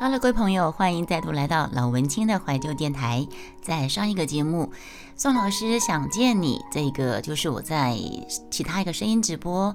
[0.00, 3.26] Hello，各位朋友，欢迎再度来到老文青的怀旧电台。
[3.60, 4.70] 在上一个节目，
[5.16, 7.98] 宋老师想见你，这个就是我在
[8.48, 9.74] 其他一个声音直播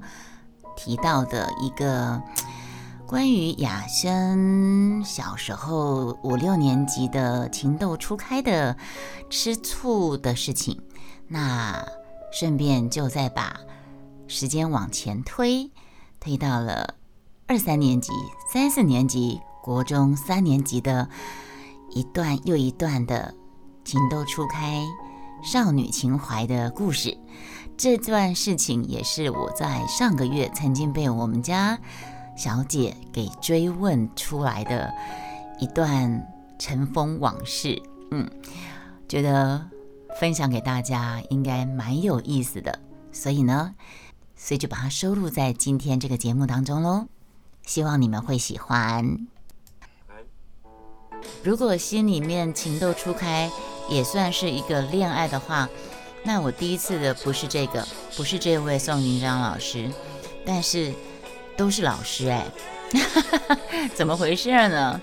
[0.78, 2.22] 提到的一个
[3.06, 8.78] 关于雅轩小时候五六年级的情窦初开的
[9.30, 10.82] 吃醋的事情。
[11.28, 11.86] 那
[12.32, 13.60] 顺便就再把
[14.30, 15.70] 时间往前推，
[16.22, 16.96] 推到了
[17.46, 18.14] 二三年级、
[18.50, 19.42] 三四年级。
[19.64, 21.08] 国中三年级的
[21.90, 23.34] 一段又一段的
[23.86, 24.84] 情窦初开、
[25.42, 27.18] 少女情怀的故事，
[27.78, 31.80] 这段事情也是我在上个月曾经被我们家
[32.36, 34.94] 小姐给追问出来的
[35.60, 36.28] 一段
[36.60, 37.82] 尘封往事。
[38.12, 38.30] 嗯，
[39.08, 39.66] 觉得
[40.20, 42.78] 分享给大家应该蛮有意思的，
[43.14, 43.74] 所以呢，
[44.36, 47.08] 所以就把它收录在今天这个节目当中喽。
[47.66, 49.26] 希望你们会喜欢。
[51.44, 53.52] 如果心里面情窦初开，
[53.90, 55.68] 也算是一个恋爱的话，
[56.24, 57.86] 那我第一次的不是这个，
[58.16, 59.92] 不是这位宋云章老师，
[60.46, 60.94] 但是
[61.58, 62.46] 都是老师哎，
[63.94, 65.02] 怎么回事呢？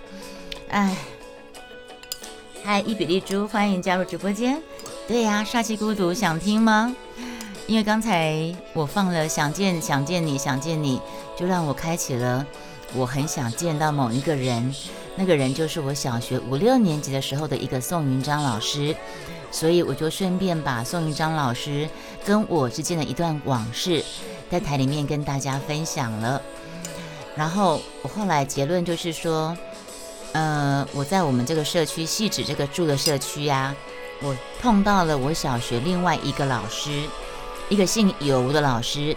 [0.70, 0.96] 哎，
[2.64, 4.62] 嗨，伊比利猪，欢迎加入直播间。
[5.06, 6.96] 对呀，煞气孤独，想听吗？
[7.66, 10.98] 因为刚才我放了《想见想见你想见你》，
[11.38, 12.46] 就让我开启了
[12.94, 14.74] 我很想见到某一个人。
[15.20, 18.96] 那个人就是我小学五六年级的时候的一个宋云章老师，
[19.50, 21.86] 所以我就顺便把宋云章老师
[22.24, 24.02] 跟我之间的一段往事，
[24.50, 26.40] 在台里面跟大家分享了。
[27.36, 29.54] 然后我后来结论就是说，
[30.32, 33.76] 呃，我在我们这个社区细指这个住的社区呀，
[34.22, 37.02] 我碰到了我小学另外一个老师，
[37.68, 39.14] 一个姓尤的老师，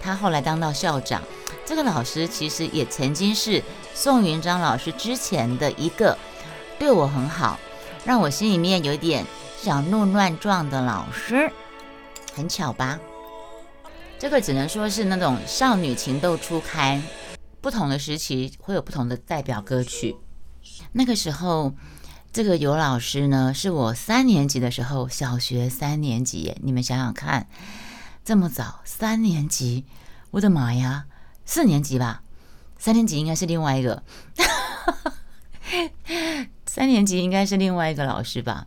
[0.00, 1.20] 他后来当到校长。
[1.66, 3.62] 这个老师其实也曾经是
[3.94, 6.16] 宋云章老师之前的一个
[6.78, 7.58] 对我很好，
[8.04, 9.24] 让我心里面有点
[9.60, 11.52] 小怒乱撞的老师，
[12.34, 12.98] 很巧吧？
[14.18, 17.00] 这个只能说是那种少女情窦初开，
[17.60, 20.16] 不同的时期会有不同的代表歌曲。
[20.92, 21.74] 那个时候，
[22.32, 27.46] 这个尤老师呢，是我三年级的时候，小学三年级，你们想想看，
[28.24, 29.84] 这么早三年级，
[30.32, 31.04] 我的妈呀！
[31.44, 32.22] 四年级吧，
[32.82, 34.02] 三年级应该是另外一个，
[36.66, 38.66] 三年级应该是另外一个老师吧。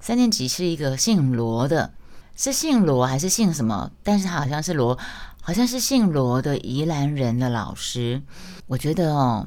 [0.00, 1.94] 三年级是一个姓罗的，
[2.34, 3.92] 是姓罗还是姓什么？
[4.02, 4.98] 但是他好像是罗，
[5.40, 8.20] 好像是姓罗的宜兰人的老师。
[8.66, 9.46] 我觉得哦，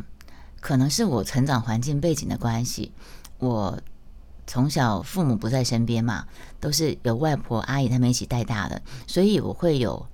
[0.61, 2.93] 可能是我成长环境背景的关系，
[3.39, 3.77] 我
[4.47, 6.25] 从小父母不在身边嘛，
[6.61, 10.07] 都是有外婆阿姨他们一起带大的，所以我会有。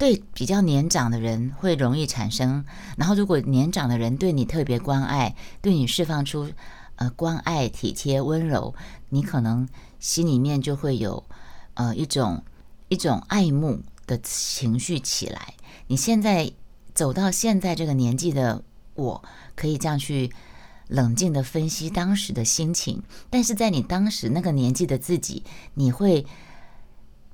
[0.00, 2.64] 对比较年长的人会容易产生，
[2.96, 6.50] 然后如果年长的人对你特别关爱，对你释放出
[6.96, 8.74] 呃关爱、体贴、温柔，
[9.10, 9.68] 你可能
[9.98, 11.22] 心里面就会有
[11.74, 12.42] 呃一种
[12.88, 15.52] 一种爱慕的情绪起来。
[15.88, 16.50] 你现在
[16.94, 19.22] 走到现在这个年纪的我，
[19.54, 20.32] 可以这样去
[20.88, 25.44] 冷静的分析当时的心情，但是在你当时那个年纪的自己，
[25.74, 26.24] 你会。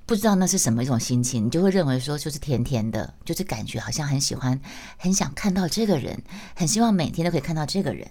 [0.06, 4.60] 不知道那是什么一种心情，你就会认为说就是甜甜的，就是感觉好像很喜欢，
[4.96, 6.22] 很想看到这个人，
[6.54, 8.08] 很希望每天都可以看到这个人。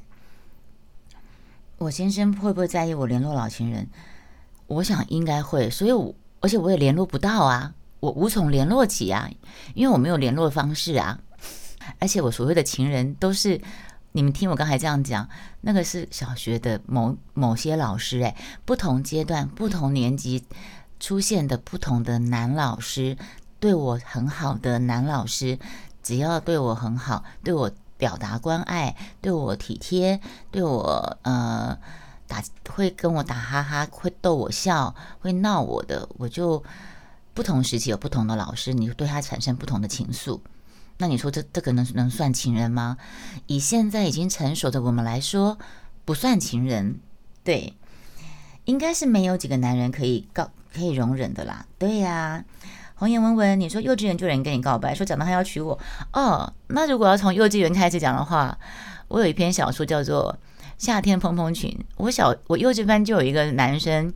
[1.78, 3.88] 我先生会不会在意我联络老情人？
[4.68, 9.30] 我想应该会，所以，我而且我也联络不到啊，我无从联络起啊，
[9.74, 11.20] 因为我没有联络方式啊。
[12.00, 13.62] 而且我所谓的情人都是
[14.12, 15.30] 你们听我刚才这样讲，
[15.62, 18.36] 那个是小学的某某些老师，诶，
[18.66, 20.44] 不同阶段、不同年级。
[21.00, 23.18] 出现的不同的男老师，
[23.60, 25.60] 对我很好的男老师，
[26.02, 30.20] 只要对我很好，对我表达关爱，对我体贴，
[30.52, 31.78] 对我呃
[32.28, 36.64] 打会跟我打哈哈，会逗我笑，会闹我的，我就
[37.34, 40.40] 不同时期有不同的老师，你对他产生不同的情愫。
[40.98, 42.98] 那你说这这个能能算情人吗？
[43.48, 45.58] 以现在已经成熟的我们来说，
[46.06, 47.00] 不算情人。
[47.44, 47.76] 对，
[48.64, 50.50] 应该是没有几个男人可以告。
[50.76, 52.44] 可以容忍的啦，对呀。
[52.98, 55.78] 红颜文文，你说幼稚园就有人跟你告白，说讲到他要娶我
[56.14, 56.54] 哦。
[56.68, 58.58] 那如果要从幼稚园开始讲的话，
[59.10, 60.38] 我有一篇小说叫做
[60.78, 61.70] 《夏天蓬蓬裙》。
[61.98, 64.14] 我小我幼稚班就有一个男生，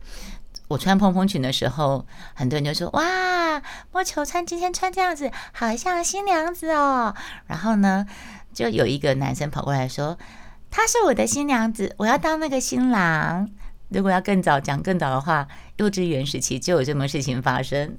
[0.66, 3.60] 我穿蓬蓬裙的时候，很多人就说：“哇，
[3.92, 7.14] 莫求穿今天穿这样子，好像新娘子哦。”
[7.48, 8.06] 然后呢，
[8.54, 10.16] 就有一个男生跑过来说
[10.70, 13.50] ：“她是我的新娘子，我要当那个新郎。”
[13.90, 15.46] 如果要更早讲更早的话，
[15.76, 17.96] 幼稚园时期就有这么事情发生。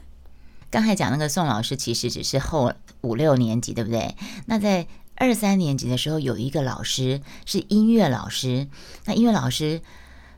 [0.70, 4.16] 刚才讲那个宋老师，其实只是后五六年级，对不对？
[4.46, 8.68] 那在二三年级的时候有一个老师是音乐老师，
[9.04, 9.80] 那音乐老师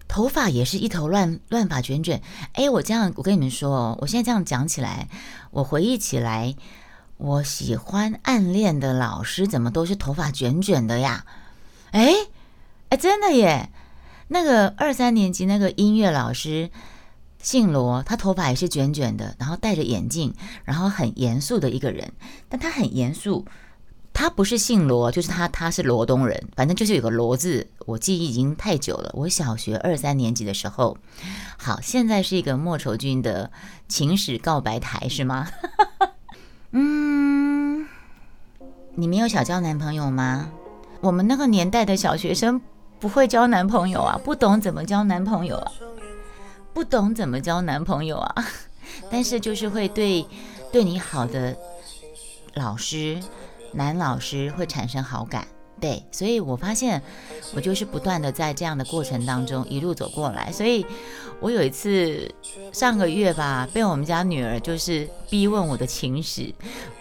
[0.07, 2.23] 头发也是一头乱乱发卷卷。
[2.53, 5.09] 哎，我这样我跟你们说哦，我现在这样讲起来，
[5.51, 6.55] 我回忆起来，
[7.17, 11.25] 我喜欢暗恋的老师怎么都是头发卷卷的呀？
[11.91, 12.13] 哎
[12.89, 13.71] 哎，真的耶！
[14.33, 16.71] 那个二三年级那个音乐老师
[17.43, 20.33] 姓罗，他头发也是卷卷的，然后戴着眼镜，
[20.65, 22.13] 然后很严肃的一个人。
[22.49, 23.45] 但他很严肃，
[24.13, 27.67] 他不是姓罗，就是他他是罗东人，反正就是有个罗字。
[27.87, 30.97] 我记忆已经太久了，我小学二三年级的时候。
[31.59, 33.51] 好，现在是一个莫愁君的
[33.89, 35.49] 情史告白台是吗？
[36.71, 37.85] 嗯，
[38.95, 40.51] 你没有小交男朋友吗？
[41.01, 42.61] 我们那个年代的小学生。
[43.01, 45.73] 不会交男朋友啊，不懂怎么交男朋友啊，
[46.75, 48.35] 不懂怎么交男朋友啊，
[49.11, 50.27] 但是就是会对
[50.71, 51.57] 对你好的
[52.55, 53.19] 老师，
[53.73, 55.47] 男老师会产生好感。
[55.81, 57.03] 对，所以我发现
[57.55, 60.53] 我就是不断的在这样的过程当中一路走过来。
[60.53, 60.85] 所以
[61.41, 62.31] 我有一次
[62.71, 66.53] 上个月吧，被我们家女儿就是逼问我的情史，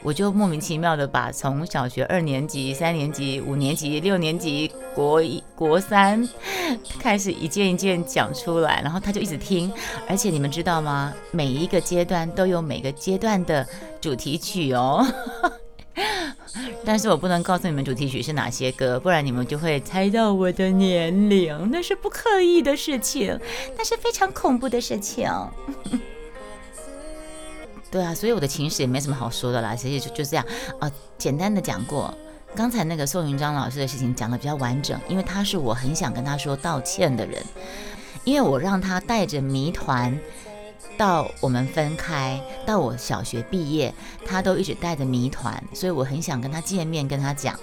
[0.01, 6.27] 我就莫名其妙的把从小学二年级、三年级、五年级、六年级、国一、国三
[7.00, 9.71] 开始一件一件讲出来，然后她就一直听。
[10.07, 11.13] 而且你们知道吗？
[11.31, 13.68] 每一个阶段都有每个阶段的
[14.00, 15.06] 主题曲哦。
[16.86, 21.69] 但是我不能告诉你们主题曲是哪些歌，不然你们就会猜到我的年龄。
[21.72, 23.40] 那是不刻意的事情，
[23.78, 25.30] 那是非常恐怖的事情。
[27.92, 30.46] 对啊，所以我的情史也没什么好说的啦，其实就就这样
[30.80, 32.13] 啊，简单的讲过。
[32.56, 37.44] 刚才那个宋云章老师的事情讲的比较完整，因为他是我很想跟他说道歉的人，
[38.24, 40.18] 因为我让他带着谜团。
[41.00, 43.94] 到我们分开，到我小学毕业，
[44.25, 47.57] 他都一直带着谜团，所以我很想跟他见面，跟他讲。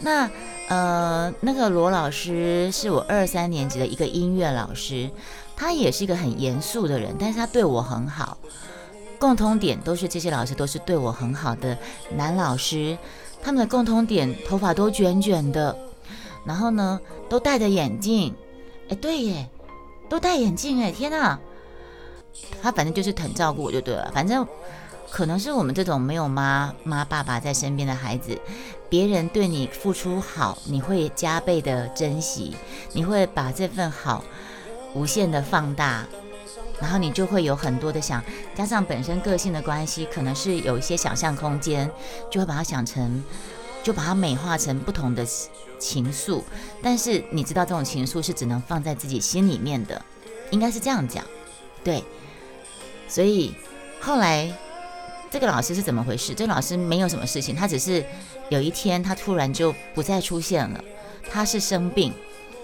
[0.00, 0.30] 那
[0.68, 5.10] 呃，那个罗老师是我二三年级的一个音乐老师，
[5.56, 8.36] 他也是一个很严肃的人，但是他对我很好。
[9.18, 11.78] 共通点都是这些老师都是对我很好的
[12.14, 12.98] 男老师，
[13.42, 15.74] 他们的共通点头发都卷卷的，
[16.44, 18.34] 然后呢都戴着眼镜。
[18.90, 19.48] 哎，对耶，
[20.10, 21.40] 都戴眼镜哎，天哪！
[22.62, 24.46] 他反正就是很照顾我就对了，反正
[25.10, 28.38] 可能是我们这种没有妈妈爸爸在身边的孩子，
[28.88, 32.56] 别人对你付出好，你会加倍的珍惜，
[32.92, 34.24] 你会把这份好
[34.94, 36.06] 无限的放大，
[36.80, 38.22] 然后你就会有很多的想，
[38.54, 41.90] 加上本身个性的关系，可能是有一些想象空间，
[42.30, 43.22] 就会把它想成，
[43.82, 45.24] 就把它美化成不同的
[45.78, 46.42] 情愫，
[46.82, 50.02] 但是你知道这种情愫是只能放在自己心里面的，
[50.50, 51.24] 应该是这样讲，
[51.84, 52.02] 对。
[53.08, 53.54] 所以
[54.00, 54.52] 后来
[55.30, 56.34] 这个老师是怎么回事？
[56.34, 58.04] 这个老师没有什么事情，他只是
[58.48, 60.82] 有一天他突然就不再出现了。
[61.30, 62.12] 他是生病，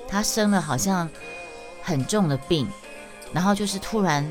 [0.09, 1.09] 他生了好像
[1.83, 2.69] 很重的病，
[3.33, 4.25] 然后就是突然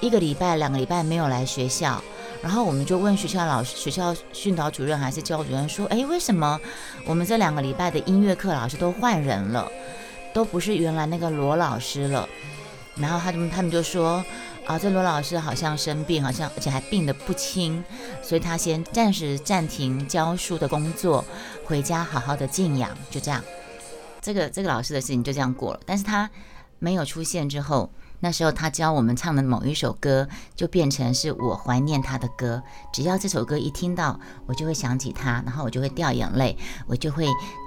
[0.00, 2.02] 一个礼拜、两个礼拜没有来学校，
[2.42, 6.60] 然后我们就问学校老师、学校训导主任还是教主任说：“哎，为什么
[7.06, 9.70] 我们这两个礼拜的音乐课老师都换人了，
[10.32, 12.28] 都不是原来那个罗老师了？”
[12.96, 14.24] 然后他们他们就说。
[14.66, 17.84] 啊，这罗老师好像生病，好像而且还病得不轻，
[18.22, 21.22] 所以他先暂时暂停教书的工作，
[21.64, 23.44] 回家好好的静养，就这样。
[24.22, 25.80] 这个这个老师的事情就这样过了。
[25.84, 26.30] 但是他
[26.78, 27.90] 没有出现之后，
[28.24, 30.26] 那时候他教我们唱的某一首歌，
[30.56, 32.62] 就变成是我怀念他的歌。
[32.90, 37.26] 只要这首歌一听到，我就会想起他，然后我就会掉眼泪，我就会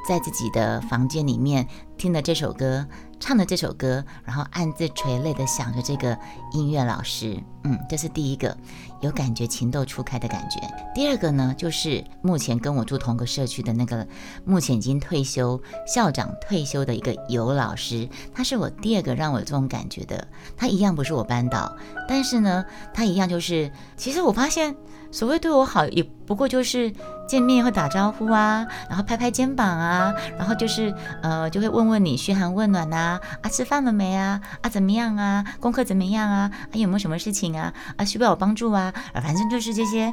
[0.10, 2.88] 在自己的房间里面听的这首歌。
[3.20, 6.18] 唱的这首歌，然后暗自垂泪的想着这个
[6.54, 8.56] 音乐老师，嗯，这是第一个
[9.02, 10.60] 有感觉情窦初开的感觉。
[10.94, 14.08] 第二个呢，就是目前跟我住同个社区的那个，
[14.46, 20.28] 目前已经退休校长退休的一个尤老师，他是我第二个让我有这种感觉的。
[20.56, 21.76] 他一样不是我班导，
[22.08, 24.76] 但是呢，他一样就是，其实我发现。
[25.10, 26.92] 所谓对我好，也不过就是
[27.28, 34.42] 见面会打招呼啊，然后拍拍肩膀啊，然后就是呃，就会问问你嘘寒问暖呐，啊，吃饭了没啊？
[34.62, 35.44] 啊，怎么样啊？
[35.60, 36.50] 功课怎么样啊？
[36.72, 37.74] 啊，有没有什么事情啊？
[37.98, 38.94] 啊，需不需要我帮助啊？
[39.14, 40.12] 啊，反正就是这些。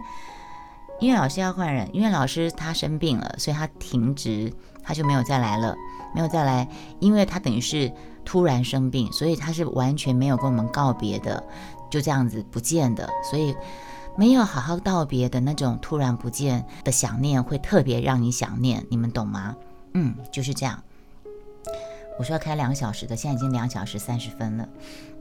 [1.00, 4.52] 音乐老师要换人，音乐老师他生病了，所以他停职，
[4.82, 5.74] 他就没有再来了，
[6.14, 6.66] 没有再来，
[7.00, 7.92] 因为他等于是
[8.24, 11.42] 突然生病，所以他是完全没有跟我们告别的，
[11.90, 13.54] 就这样子不见的，所以。
[14.16, 19.56] 没有好好道别的那种突然不见的想念，会特别让你想念，你们懂吗？
[19.94, 20.82] 嗯，就是这样。
[22.16, 24.68] 我说要开两小时的，现在已经两小时三十分了。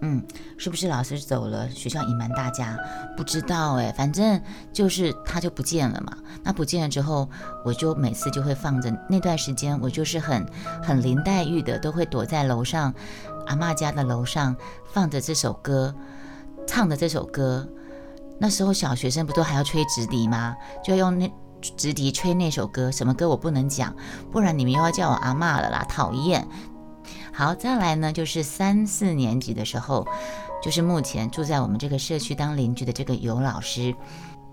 [0.01, 0.23] 嗯，
[0.59, 2.77] 是不是老师走了，学校隐瞒大家？
[3.17, 4.39] 不知道哎，反正
[4.71, 6.15] 就是他就不见了嘛。
[6.43, 7.27] 那不见了之后，
[7.65, 10.45] 我就每次就会放着那段时间，我就是很
[10.83, 12.93] 很林黛玉的，都会躲在楼上
[13.47, 15.95] 阿妈家的楼上放着这首歌，
[16.67, 17.67] 唱的这首歌。
[18.43, 20.53] 那时候小学生不都还要吹直笛吗？
[20.83, 21.31] 就要用那。
[21.77, 23.95] 直笛吹那首歌，什么歌我不能讲，
[24.33, 26.45] 不然你们又要叫我阿妈了啦，讨厌。
[27.31, 30.05] 好，再来呢，就是三四年级的时候，
[30.61, 33.95] 就是目前住在我们这个社区当邻居的这个尤老师。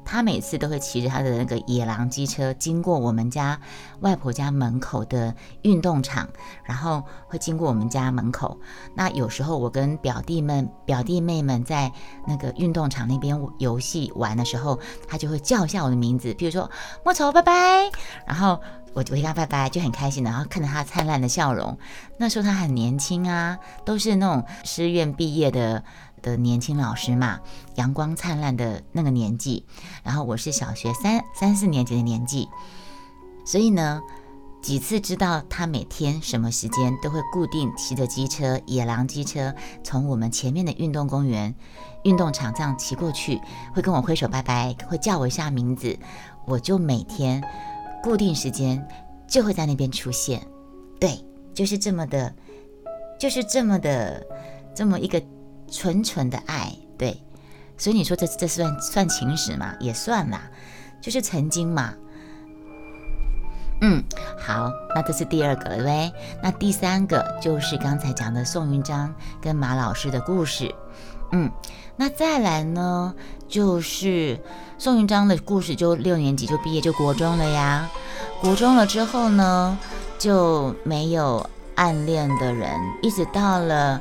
[0.05, 3.61] 他每次都会骑着他的那个野狼机车经过我们家
[4.01, 6.29] 外婆家门口的运动场，
[6.65, 8.59] 然后会经过我们家门口。
[8.95, 11.93] 那有时候我跟表弟们、表弟妹们在
[12.27, 14.79] 那个运动场那边游戏玩的时候，
[15.09, 16.71] 他就会叫一下我的名字，比如说
[17.05, 17.91] 莫愁，拜拜。
[18.27, 18.61] 然后
[18.93, 21.79] 我就跟他拜拜，就很开心，然后看着他灿烂的笑容。
[22.19, 25.83] 那时候他很年轻啊，都是那种师院毕业的。
[26.23, 27.41] 的年轻老师嘛，
[27.77, 29.65] 阳光灿烂的那个年纪，
[30.03, 32.47] 然后我是小学三三四年级的年纪，
[33.47, 34.03] 所以呢，
[34.61, 41.55] 几次知道他每天什么时间都会固定骑着机车，野狼机车从我们前面的运动公园、
[42.03, 43.41] 运动场这样骑过去，
[43.73, 45.99] 会跟我挥手拜拜，会叫我一下名字，
[46.45, 47.43] 我就每天
[48.03, 48.87] 固定时间
[49.27, 50.41] 就会在那边出现，
[50.99, 52.35] 对，就是这么的，
[53.19, 54.27] 就是这么的，
[54.75, 55.23] 这么一个。
[55.73, 57.17] 纯纯的爱，对，
[57.79, 59.73] 所以你说这这算算情史吗？
[59.79, 60.51] 也算啦，
[61.01, 61.95] 就是曾经嘛。
[63.83, 64.05] 嗯，
[64.39, 66.13] 好，那这是第二个了呗。
[66.43, 70.75] 那第三个就是刚才讲的宋云章跟马老师的故事。
[71.33, 71.51] 嗯，
[71.97, 73.15] 那再来呢，
[73.49, 74.39] 就是
[74.77, 77.89] 宋云章的故事，就六年级就毕业就国中了呀。
[78.41, 79.79] 国中了之后呢，
[80.19, 84.01] 就没有暗恋的人，一直到了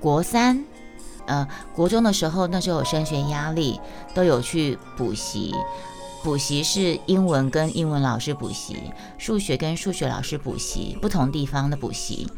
[0.00, 0.64] 国三。
[1.26, 3.78] 呃，国中的时候，那时候有升学压力，
[4.14, 5.54] 都有去补习。
[6.28, 8.76] 补习是英文跟英文老师补习，
[9.16, 12.30] 数学跟数学老师补习，不同地方的补习。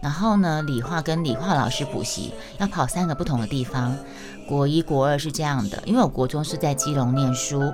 [0.00, 3.96] 然后呢，理化跟理化老师补习，要跑三个不同的地方。
[4.48, 7.72] 国一、国二是这样的，因为我国中是在基隆念书。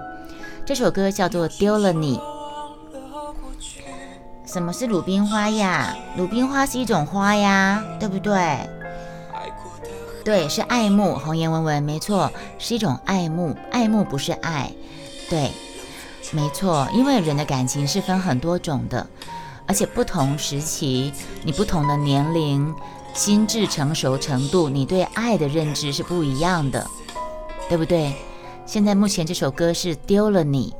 [0.67, 2.19] 这首歌叫做《丢了你》。
[4.45, 5.97] 什么是鲁冰花呀？
[6.19, 8.59] 鲁冰花是一种花呀，对不对？
[10.23, 14.71] 对，是爱慕，红颜文文，没错，是一种爱慕，爱慕不是爱，
[15.33, 15.51] 对，
[16.33, 19.09] 没错，因为人的感情是分很多种的，
[19.67, 21.11] 而且不同时期，
[21.43, 22.75] 你不同的年龄、
[23.15, 26.87] 心智成熟程度，你对爱的认知是不一样的，
[27.67, 28.15] 对不对？
[28.67, 30.75] 现在目前这首歌是丢了你，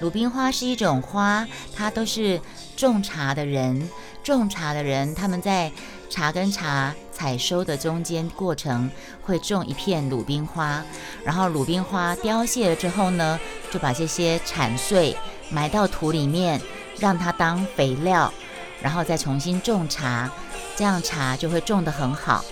[0.00, 2.40] 鲁冰花是一种花，它都是
[2.74, 3.88] 种茶的人，
[4.24, 5.70] 种茶的人他们在。
[6.10, 8.90] 茶跟茶采收的中间过程
[9.22, 10.82] 会种一片鲁冰花，
[11.22, 13.38] 然后鲁冰花凋谢了之后呢，
[13.70, 15.16] 就把这些铲碎
[15.48, 16.60] 埋到土里面，
[16.98, 18.32] 让它当肥料，
[18.80, 20.28] 然后再重新种茶，
[20.74, 22.44] 这样茶就会种得很好。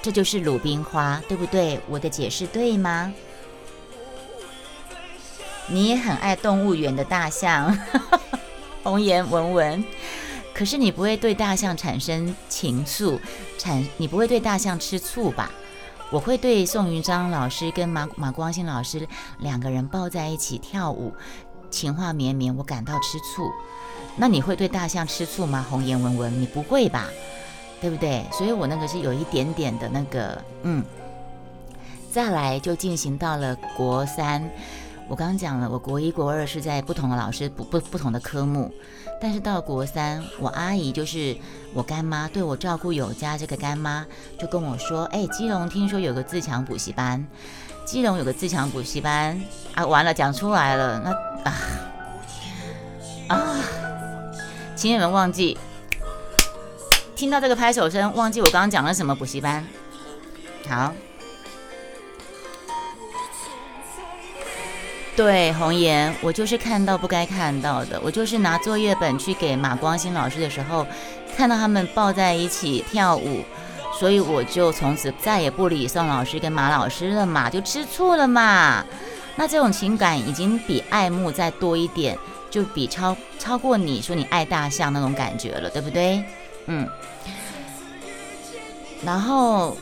[0.00, 1.80] 这就是鲁冰花，对不对？
[1.88, 3.12] 我的解释对吗？
[5.66, 7.76] 你也很爱动物园的大象，
[8.84, 9.84] 红颜文文。
[10.54, 13.18] 可是你不会对大象产生情愫，
[13.58, 15.50] 产你不会对大象吃醋吧？
[16.10, 21.12] 我会对宋云章老师跟马马光兴老师两个人抱在一起跳舞，
[21.70, 23.50] 情话绵绵，我感到吃醋。
[24.16, 25.64] 那你会对大象吃醋吗？
[25.70, 27.08] 红颜文文，你不会吧？
[27.80, 28.24] 对不对？
[28.30, 30.84] 所以我那个是有一点点的那个，嗯。
[32.12, 34.46] 再来就进行到了国三，
[35.08, 38.70] 我刚刚讲了，我国一国二是在不同的老师不不不同的科目。
[39.22, 41.36] 但是到国三，我阿姨就是
[41.72, 43.38] 我干妈，对我照顾有加。
[43.38, 44.04] 这个干妈
[44.36, 47.24] 就跟我说：“哎，基隆听说有个自强补习班，
[47.84, 49.40] 基隆有个自强补习班
[49.76, 51.10] 啊，完了讲出来了，那
[51.48, 51.54] 啊
[53.28, 53.56] 啊，
[54.74, 55.56] 请你们忘记
[57.14, 59.64] 听到这个拍手声，忘记我刚刚讲了什么补习班。
[60.68, 60.92] 好。”
[65.14, 68.00] 对，红颜，我就是看到不该看到的。
[68.02, 70.86] 我就是拿作业本去给马光新老师的时候，
[71.36, 73.44] 看到他们抱在一起跳舞，
[74.00, 78.82] 所以我就从此再也不理宋老师跟马老师了嘛，就吃醋了嘛。
[79.36, 82.16] 那这种情感已经比爱慕再多一点，
[82.50, 86.24] 就比超超过你说你爱大象那种感觉了，对不对？
[86.66, 86.88] 嗯，
[89.04, 89.76] 然后。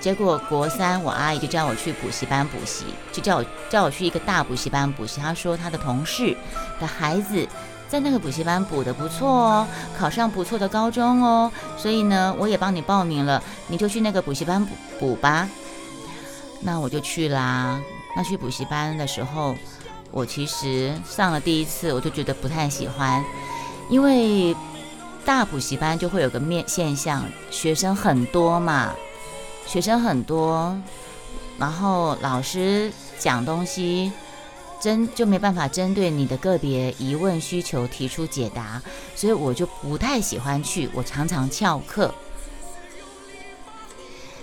[0.00, 5.20] 结果国三，我阿姨就叫我去补习班补习，就叫我叫我去一个大补习班补习。
[5.20, 6.36] 她说她的同事
[6.80, 7.46] 的孩子
[7.88, 9.66] 在那个补习班补的不错哦，
[9.98, 15.48] 考上不错的高中哦，所以呢，我也帮你报名了，你就去那个补习班补补吧。
[16.60, 17.80] 那我就去啦。
[18.16, 19.54] 那去补习班的时候，
[20.10, 23.24] 我其实上了第一次，我就觉得不太喜欢，
[23.88, 24.56] 因为
[25.24, 28.92] 大补习班就会有个面现象，学生很多嘛，
[29.68, 30.74] 学生很多，
[31.58, 34.10] 然后老师讲东西。
[34.80, 38.80] 针就没办法针对你的个别疑问需求提出解答，
[39.16, 42.14] 所以我就不太喜欢去，我常常翘课。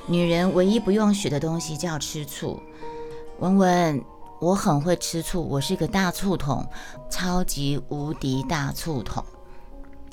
[0.07, 2.61] 女人唯一不用学的东西叫吃醋。
[3.39, 4.03] 文文，
[4.41, 6.67] 我很会吃醋，我是一个大醋桶，
[7.09, 9.23] 超级无敌大醋桶。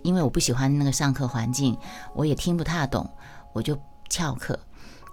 [0.05, 1.77] 因为我不喜欢那个上课环境，
[2.15, 3.11] 我也听不太懂，
[3.53, 3.77] 我就
[4.09, 4.57] 翘课。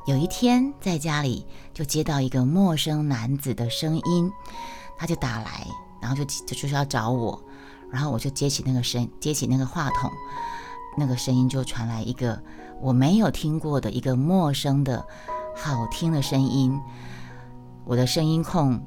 [0.09, 4.31] 有一天在家里就接到一个陌生男子的声音。
[4.97, 5.67] 他就打来，
[6.01, 7.39] 然后就就就是要找我，
[7.91, 10.11] 然后我就接起那个声，接起那个话筒，
[10.97, 12.41] 那个声音就传来一个
[12.81, 15.05] 我没有听过的一个陌生的
[15.55, 16.75] 好听的声音。
[17.85, 18.83] 我的声音控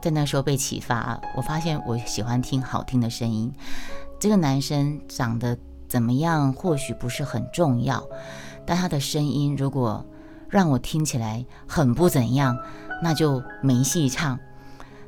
[0.00, 3.52] 在那时候被启发，我发现我喜欢听好听的声音。
[4.18, 8.02] 这个男生长得怎么样或许不是很重要，
[8.66, 10.04] 但他的声音如果
[10.52, 12.56] 让我听起来很不怎样，
[13.02, 14.38] 那就没戏唱。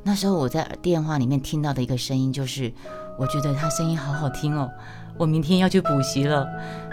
[0.02, 2.72] 那时候我在电话里面听到的一个声音，就是
[3.18, 4.70] 我觉得他声音好好听哦，
[5.18, 6.46] 我明天要去补习了。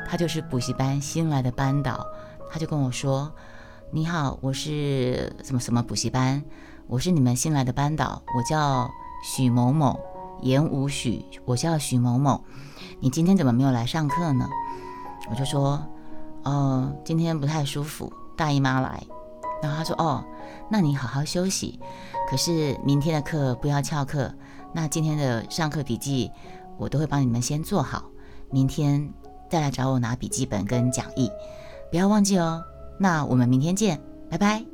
[0.08, 2.06] 他就是补习班新来的班导，
[2.52, 3.32] 他就跟我说
[3.92, 6.44] ：“你好，我是什么什么补习班，
[6.88, 8.90] 我是你们新来的班导，我叫
[9.24, 9.98] 许某某，
[10.42, 12.44] 言无许，我叫许某某。
[13.00, 14.50] 你今天怎么没有来上课呢？”
[15.32, 15.82] 我就说
[16.44, 19.04] ：“哦，今天不太舒服，大姨妈来。”
[19.62, 20.26] 然后他说：“哦，
[20.72, 21.80] 那你好好休息。”
[22.28, 24.34] 可是明天的课不要翘课，
[24.74, 26.32] 那今天的上课笔记
[26.78, 28.06] 我都会帮你们先做好，
[28.50, 29.14] 明天
[29.48, 31.30] 再来找我拿笔记本跟讲义，
[31.92, 32.64] 不要忘记哦。
[32.98, 34.66] 那我们明天见，拜拜。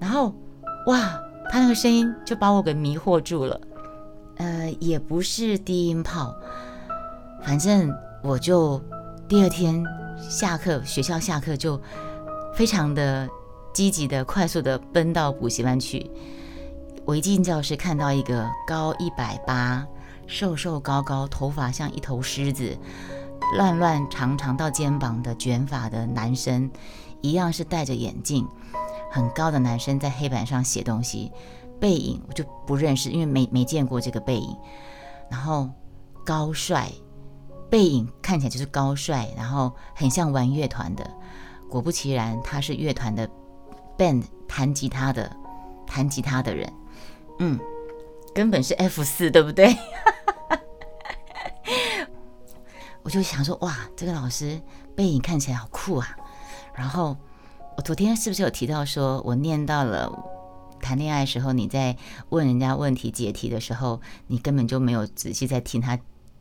[0.00, 0.34] 然后，
[0.88, 0.98] 哇，
[1.50, 3.60] 他那个声音就把我给迷惑住了，
[4.38, 6.34] 呃，也不是低音炮，
[7.44, 8.82] 反正我就
[9.28, 9.84] 第二天
[10.16, 11.80] 下课，学校下课就
[12.54, 13.28] 非常的
[13.72, 16.10] 积极的、快速的奔到补习班去。
[17.04, 19.84] 我一进教室，看到一个高一百八、
[20.26, 22.78] 瘦瘦高高、头发像一头狮子、
[23.56, 26.70] 乱乱长长到肩膀的卷发的男生，
[27.20, 28.46] 一样是戴着眼镜，
[29.10, 31.32] 很高的男生在黑板上写东西，
[31.80, 34.56] 背影我就不认识，因为没没见过这个背影。
[35.28, 35.68] 然后
[36.24, 36.88] 高帅，
[37.68, 41.10] 背影看起来就是高帅，然后很像玩乐团的。
[41.72, 43.26] 果不其然，他是乐团的
[43.96, 45.34] band 弹吉他的，
[45.86, 46.70] 弹吉他的人。
[47.38, 47.58] 嗯，
[48.34, 49.74] 根本是 F 四，对不对？
[53.02, 54.60] 我就想说，哇，这个老师
[54.94, 56.14] 背影看起来好酷啊。
[56.74, 57.16] 然后
[57.78, 60.12] 我昨天是不是有提到说，我念到了
[60.80, 61.96] 谈恋爱时候，你在
[62.28, 65.98] 问人家问题解题的时候，你根本就没有仔细在听他，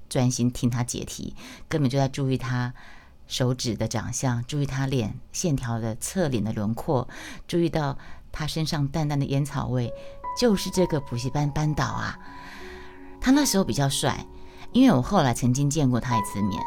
[0.09, 1.33] 专心听他解题，
[1.69, 2.73] 根本就在注意他
[3.31, 7.07] 手指的长相，注意他脸线条的侧脸的轮廓，
[7.47, 7.97] 注意到
[8.29, 9.89] 他身上淡淡的烟草味。
[10.37, 12.19] 就是这个补习班班导啊，
[13.21, 14.25] 他那时候比较帅，
[14.73, 16.61] 因为我后来曾经见过他一次面，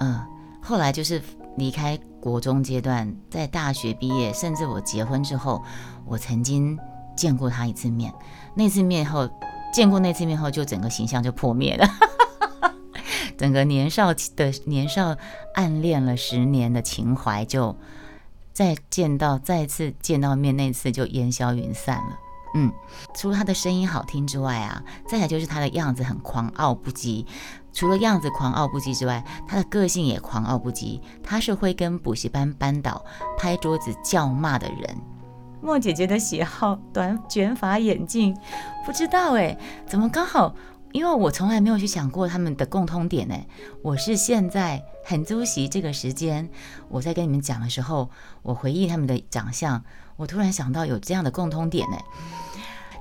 [0.00, 0.26] 嗯，
[0.62, 1.22] 后来就是
[1.58, 5.62] 离开国中阶段，在大学毕业，甚至我结婚之后，
[6.06, 6.78] 我曾经
[7.14, 8.10] 见过他一次面。
[8.54, 9.28] 那次面后，
[9.74, 11.86] 见过那次面后，就整个形象就破灭了，
[13.42, 15.16] 整个年少的年少
[15.54, 17.76] 暗恋了十年的情怀，就
[18.52, 22.20] 再见到再次见到面那次就烟消云散了。
[22.54, 22.70] 嗯，
[23.16, 27.26] 除了他的声音好听之外啊，再来就是他的样子很狂傲不羁。
[27.72, 31.00] 除了样子狂傲不羁之外，他的个性也狂傲不羁。
[31.20, 33.04] 他是会跟补习班班导
[33.36, 34.96] 拍桌子叫骂的人。
[35.60, 38.36] 莫姐姐的喜好短卷发眼镜，
[38.86, 40.54] 不知道哎，怎么刚好？
[40.92, 43.46] 因为我从来没有去想过他们的共通点哎。
[43.82, 46.48] 我是现在很租席这个时间，
[46.88, 48.10] 我在跟你们讲的时候，
[48.42, 49.82] 我回忆他们的长相。
[50.16, 51.96] 我突然想到有这样的共通点呢，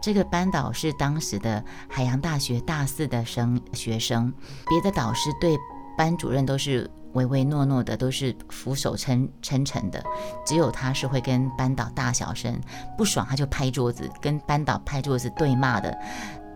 [0.02, 4.34] 这个班导是当时的海洋大学大四的生学生，
[4.68, 5.58] 别的导师对
[5.98, 10.02] 班主任都是唯唯诺诺的，都是俯首称称臣的，
[10.46, 12.60] 只有他是会跟班导大小声，
[12.98, 15.96] 不爽他就拍桌子，跟班导拍桌子对骂的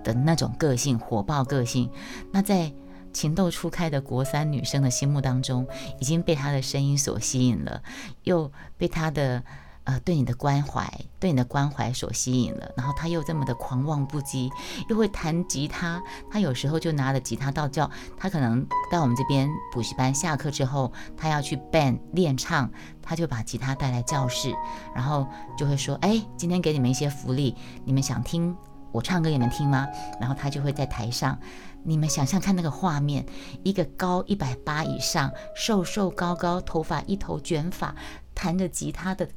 [0.06, 1.92] 的那种个性，火爆个性。
[2.32, 2.72] 那在
[3.12, 5.68] 情窦初开的国三女生的心目当中，
[6.00, 7.84] 已经被他的声音所吸引了，
[8.24, 9.44] 又被他的。
[9.86, 14.50] 呃，对你的关怀，对你的关怀所吸引了，然后他又这么的狂妄不羁，
[14.90, 17.88] 又会弹吉他，他有时候就拿着吉他到教，
[18.18, 22.68] 他可能到我们这边补习班下课之后，他要去 band 练唱，
[23.00, 24.56] 他就把吉他带来教室，
[24.96, 28.58] 然后就会说，哎，今天给你们一些福利，你们想听
[28.96, 29.86] 我唱歌给你们听吗？
[30.22, 31.38] 然后他就会在台上，
[31.84, 33.26] 你们想象看那个画面，
[33.62, 37.94] 一个高一百八以上，瘦瘦高高，头发一头卷发，
[38.34, 39.28] 弹着吉他的。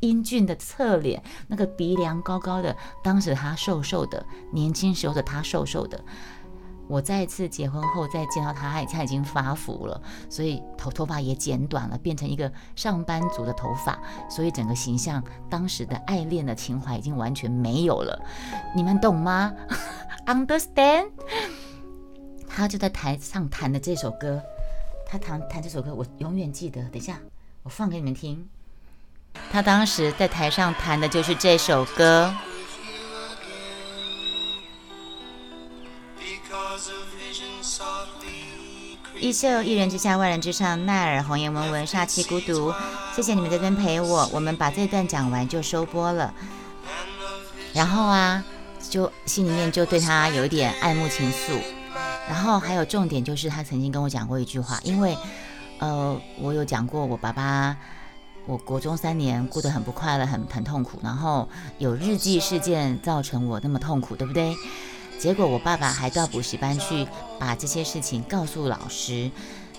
[0.00, 6.02] 英俊的侧脸，那个鼻梁高高的，当时他瘦瘦的，年轻时候的他瘦瘦的。
[6.88, 13.98] 我再次结婚后再见到他，他他已经发福了，所以头头发也剪短了，变成一个上班族的头发，
[14.30, 18.20] 所以整个形象，当时的爱恋的情怀已经完全没有了。
[18.74, 19.52] 你们懂吗？
[20.26, 21.10] Understand？
[22.48, 24.40] 他就在台上弹的这首歌，
[25.06, 26.82] 他弹弹这首歌，我永远记得。
[26.84, 27.18] 等一下，
[27.62, 28.48] 我放给你们听。
[29.50, 32.34] 他当时在台上弹的就是这首歌。
[39.18, 40.84] 一秀一人之下，万人之上。
[40.84, 42.72] 奈尔红颜文文，煞气孤独。
[43.14, 46.32] 谢谢你们这边陪我，我们把这段讲完就收播了。
[47.72, 48.44] 然后啊，
[48.90, 51.58] 就心里面就对他有一点爱慕情愫。
[52.28, 55.16] 然后还有重点就是，他曾经跟我讲过一句话，因为
[55.78, 57.76] 呃，我有讲过我爸爸。
[58.46, 61.48] 我国中三年过得很不快乐，很很痛苦，然后
[61.78, 64.54] 有日记事件造成我那么痛苦，对不对？
[65.18, 67.06] 结果我爸爸还到补习班去
[67.38, 69.30] 把这些事情告诉老师，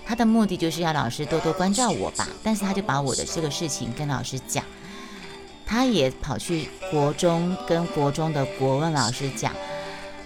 [0.05, 2.27] 他的目的就是要老师多多关照我吧。
[2.43, 4.63] 但是他就把我的这个事情跟老师讲，
[5.65, 9.53] 他也跑去国中跟国中的国文老师讲，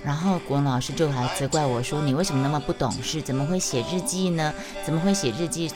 [0.04, 3.22] 然后国文老师就还责怪我说：“你为什么那么不懂事？
[3.22, 4.54] 怎么会写日记呢？
[4.86, 5.72] 怎么会写日记？”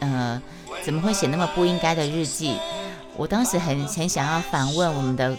[0.00, 0.40] 呃。
[0.84, 2.56] 怎么会写那么不应该的日记？
[3.16, 5.36] 我当时很很想要反问我们的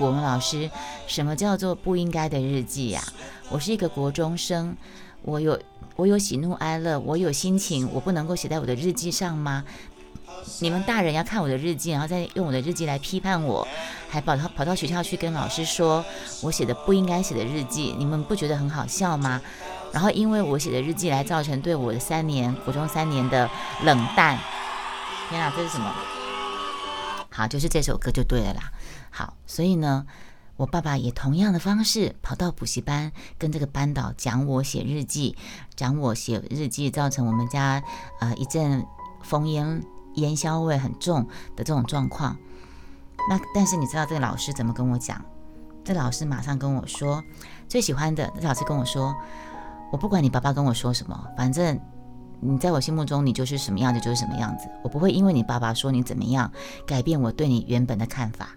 [0.00, 0.70] 国文老师，
[1.06, 3.02] 什么叫做不应该的日记呀？
[3.50, 4.74] 我是一个国中生，
[5.20, 5.60] 我有
[5.94, 9.62] 我有喜怒哀乐，我有心情，我不能够写在我的日记上吗？
[10.60, 13.68] 你们大人要看我的日记，然后再用我的日记来批判我，
[14.08, 16.02] 还跑到跑到学校去跟老师说
[16.40, 19.38] 我写的不应该写的日记，你们不觉得很好笑吗？
[19.92, 23.50] 然后因为我写的日记来造成对我的三年国中三年的
[23.84, 24.38] 冷淡。
[25.28, 25.92] 天啊，这是什么？
[27.28, 28.72] 好，就是这首歌就对了啦。
[29.10, 30.06] 好，所以呢，
[30.56, 35.36] 我爸爸也同样的方式跑到补习班，跟这个班导讲我写日记，
[35.76, 37.82] 讲我写日记造成我们家
[38.20, 38.86] 呃一阵
[39.22, 42.36] 风烟烟硝味很重的这种状况。
[43.28, 45.22] 那但是你知道这个老师怎么跟我讲？
[45.84, 47.22] 这老师马上跟我说，
[47.68, 49.14] 最喜欢的这老师跟我说，
[49.92, 51.78] 我不管你爸爸跟我说什么，反正。
[52.42, 54.66] 你在我心目中，你就是什么样子就是什么样子。
[54.82, 56.50] 我不会因为你爸爸说你怎么样，
[56.86, 58.48] 改变我对你原本的看法。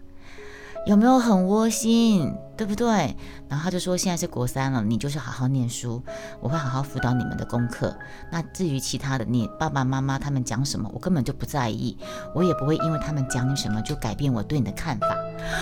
[0.86, 3.16] 有没有很窝心，对不对？
[3.48, 6.04] 然后他就说现在是国三了，你就是好好念书，
[6.42, 7.96] 我会好好辅导你们的功课。
[8.30, 11.98] 那至于其他的，你爸爸妈妈他们讲什么，我根本就不在意，
[12.36, 15.08] 我也不会因为他们讲你什么就改变我对你的看法。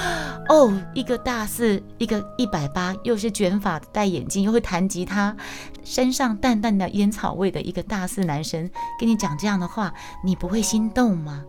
[0.50, 5.36] 哦，一个大四，一个一百八，又是卷发、戴眼镜，又会弹吉他，
[5.84, 8.68] 身上淡淡的烟草味的一个大四男生，
[9.00, 9.94] 跟你讲这样的话，
[10.26, 11.46] 你不会心动吗？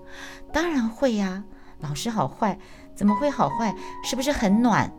[0.53, 1.43] 当然会呀，
[1.83, 2.59] 老师好坏。
[2.95, 3.75] 怎么会好坏？
[4.05, 4.93] 是不是很暖？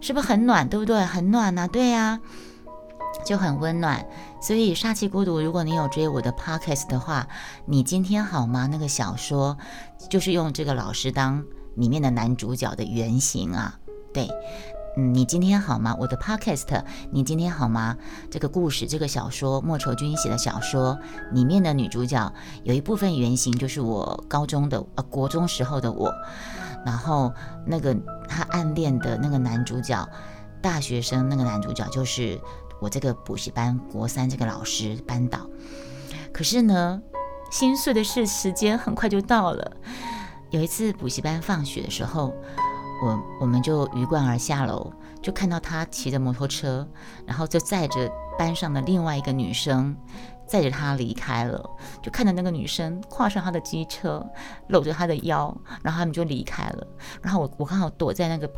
[0.00, 0.68] 是不是很暖？
[0.68, 1.04] 对不对？
[1.04, 2.20] 很暖呐，对呀，
[3.26, 4.06] 就很温暖。
[4.40, 7.26] 所以煞气孤独，如果你有追我的 podcast 的话，
[7.66, 8.68] 你今天好吗？
[8.70, 9.58] 那个小说
[10.08, 13.78] 就是用这个老师当里面的男主角的原型啊。
[14.14, 14.28] 对，
[14.96, 15.96] 嗯，你今天好吗？
[16.00, 17.96] 我的 podcast，你今天好吗？
[18.28, 20.98] 这个故事，这个小说，莫愁君写的小说
[21.32, 22.32] 里面的女主角
[22.64, 26.12] 有一部分原型就是我高中的呃国中时候的我。
[26.84, 27.32] 然后
[27.66, 30.08] 那个他暗恋的那个男主角，
[30.60, 32.40] 大学生那个男主角就是
[32.80, 35.46] 我这个补习班国三这个老师班导。
[36.32, 37.00] 可是呢，
[37.52, 39.76] 心碎的是时间很快就到了。
[40.50, 42.34] 有一次补习班放学的时候，
[43.02, 46.86] 我我们就鱼贯而下楼，就看到他骑着摩托车，
[47.26, 49.96] 然后就载着班上的另外一个女生。
[50.46, 51.64] 载着他离开了，
[52.02, 54.28] 就看着那个女生跨上他的机车，
[54.66, 56.84] 搂着他的腰，然后他们就离开了。
[57.22, 58.50] 然后我我刚好躲在那个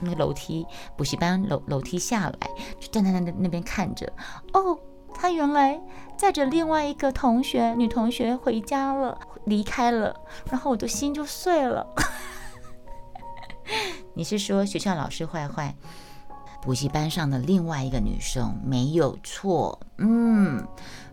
[0.00, 4.12] 那个楼梯补习班楼楼梯下来，就站在那那边看着。
[4.54, 4.76] 哦，
[5.14, 5.80] 他原来
[6.16, 10.12] 载着另外一个同学女同学回家了，离开了。
[10.50, 11.86] 然后我的心就碎了。
[14.14, 15.74] 你是说学校老师坏坏，
[16.62, 19.80] 补习班上的另外一个女生没有错？
[19.98, 20.66] 嗯。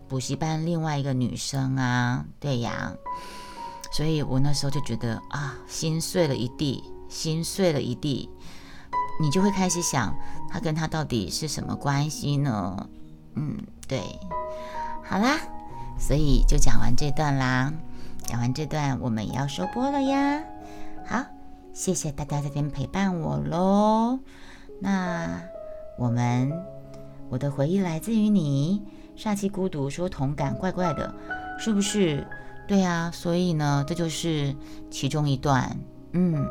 [0.06, 2.92] 补习班另外一个女生啊，对呀，
[3.90, 8.28] 所以我那时候就觉得啊，心碎了一地，心碎了一地。
[9.20, 10.14] 你就会开始想，
[10.50, 12.88] 他跟他到底是什么关系呢？
[13.34, 13.56] 嗯，
[13.88, 14.02] 对，
[15.02, 15.38] 好啦，
[15.98, 17.72] 所以就讲完这段啦。
[18.24, 20.42] 讲完这段，我们也要收播了呀。
[21.06, 21.24] 好，
[21.74, 24.20] 谢谢大家这边陪伴我喽。
[24.78, 25.42] 那
[25.98, 26.52] 我们，
[27.28, 28.80] 我的回忆来自于你。
[29.16, 31.12] 煞气孤独说同感，怪怪的，
[31.58, 32.24] 是不是？
[32.68, 34.54] 对啊，所以呢，这就是
[34.88, 35.76] 其中一段。
[36.12, 36.46] 嗯。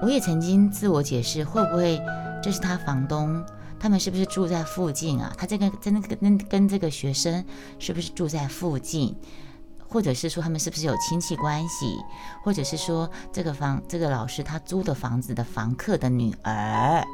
[0.00, 2.00] 我也曾经自我解释，会不会
[2.40, 3.44] 这是他房东？
[3.80, 5.32] 他们是不是住在附近啊？
[5.36, 7.44] 他这个真的跟跟这个学生
[7.80, 9.16] 是不是住在附近？
[9.88, 11.98] 或者是说他们是不是有亲戚关系？
[12.44, 17.04] 或者是说这个房这个老师他租的房子的房客的女儿？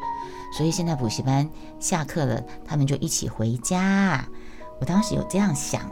[0.56, 4.24] 所以现在补习班下课了，他们就一起回家。
[4.80, 5.90] 我当时有这样想，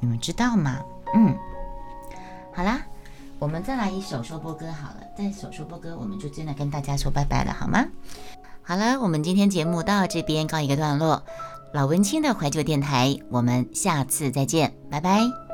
[0.00, 0.78] 你们知道吗？
[1.14, 1.36] 嗯，
[2.54, 2.80] 好啦。
[3.38, 7.84] 我们再来一首收播歌好了，再首收播歌，我们就真的跟大家说拜拜了，好吗？
[8.62, 11.22] 好了，我们今天节目到这边告一个段落。
[11.74, 15.45] 老文青的怀旧电台，我们下次再见，拜拜。